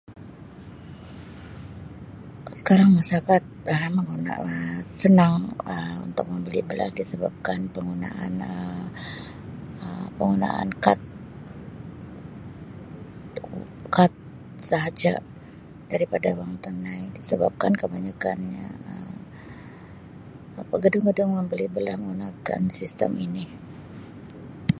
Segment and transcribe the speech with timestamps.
[2.49, 4.49] Um Sekarang sangat Um
[5.01, 5.33] senang
[6.07, 8.33] untuk membeli belah disebabkan penggunaan
[9.83, 10.99] Um penggunaan kad,
[13.97, 14.11] kad
[14.69, 15.11] sahaja
[15.91, 19.13] daripada wang tunai sebabkan kebaikannya Um
[20.83, 23.45] gedung-gedung membeli belah menggunakan sistem ini.